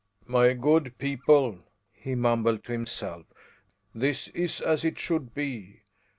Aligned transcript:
"My 0.25 0.53
good 0.53 0.97
people," 0.97 1.59
he 1.93 2.15
mumbled 2.15 2.63
to 2.63 2.71
himself, 2.71 3.27
"this 3.93 4.29
is 4.29 4.59
as 4.59 4.83
it 4.83 4.97
should 4.97 5.35
be. 5.35 5.81